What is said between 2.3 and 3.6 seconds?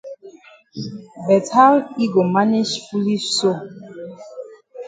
manage foolish so?